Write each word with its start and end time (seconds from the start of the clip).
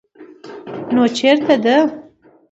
_نو 0.93 1.01
چېرته 1.17 1.53
ده؟ 1.63 1.75